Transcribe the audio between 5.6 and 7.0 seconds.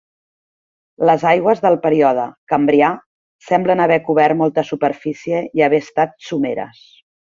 i haver estat someres.